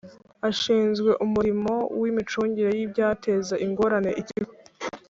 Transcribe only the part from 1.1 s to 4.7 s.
umurimo w’imicungire y’ibyateza ingorane ikigo